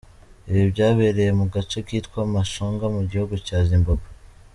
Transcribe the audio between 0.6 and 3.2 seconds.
byabereye mu gace kitwa Mashonga mu